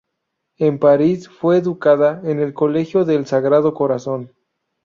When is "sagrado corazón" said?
3.27-4.31